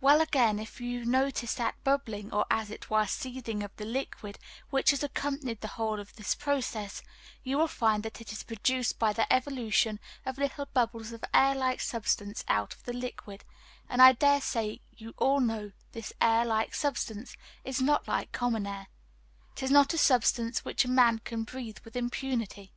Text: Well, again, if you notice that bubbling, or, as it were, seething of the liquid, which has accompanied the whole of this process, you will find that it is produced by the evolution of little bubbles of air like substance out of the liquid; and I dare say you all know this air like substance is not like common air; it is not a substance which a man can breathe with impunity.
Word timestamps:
Well, 0.00 0.20
again, 0.20 0.60
if 0.60 0.80
you 0.80 1.04
notice 1.04 1.54
that 1.54 1.74
bubbling, 1.82 2.32
or, 2.32 2.46
as 2.48 2.70
it 2.70 2.88
were, 2.88 3.04
seething 3.04 3.64
of 3.64 3.74
the 3.74 3.84
liquid, 3.84 4.38
which 4.70 4.90
has 4.90 5.02
accompanied 5.02 5.60
the 5.60 5.66
whole 5.74 5.98
of 5.98 6.14
this 6.14 6.36
process, 6.36 7.02
you 7.42 7.58
will 7.58 7.66
find 7.66 8.04
that 8.04 8.20
it 8.20 8.30
is 8.30 8.44
produced 8.44 9.00
by 9.00 9.12
the 9.12 9.26
evolution 9.32 9.98
of 10.24 10.38
little 10.38 10.66
bubbles 10.66 11.10
of 11.10 11.24
air 11.34 11.56
like 11.56 11.80
substance 11.80 12.44
out 12.46 12.74
of 12.74 12.84
the 12.84 12.92
liquid; 12.92 13.44
and 13.88 14.00
I 14.00 14.12
dare 14.12 14.40
say 14.40 14.82
you 14.92 15.14
all 15.18 15.40
know 15.40 15.72
this 15.90 16.12
air 16.20 16.44
like 16.44 16.76
substance 16.76 17.36
is 17.64 17.80
not 17.82 18.06
like 18.06 18.30
common 18.30 18.68
air; 18.68 18.86
it 19.56 19.64
is 19.64 19.70
not 19.72 19.92
a 19.94 19.98
substance 19.98 20.64
which 20.64 20.84
a 20.84 20.88
man 20.88 21.18
can 21.24 21.42
breathe 21.42 21.78
with 21.82 21.96
impunity. 21.96 22.72